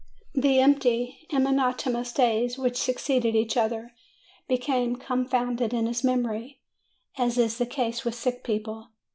[0.33, 3.91] The empty and monot onous days which succeeded each other
[4.47, 6.59] became con founded in his memory,
[7.19, 8.87] as is the case with sick people.